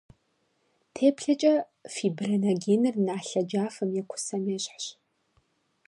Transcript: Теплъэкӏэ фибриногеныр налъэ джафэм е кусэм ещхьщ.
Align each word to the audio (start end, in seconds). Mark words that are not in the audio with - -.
Теплъэкӏэ 0.93 1.55
фибриногеныр 1.93 2.95
налъэ 3.05 3.41
джафэм 3.49 3.91
е 3.99 4.03
кусэм 4.09 4.43
ещхьщ. 4.55 4.85